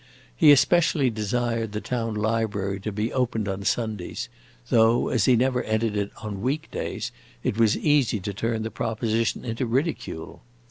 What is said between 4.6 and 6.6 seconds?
though, as he never entered it on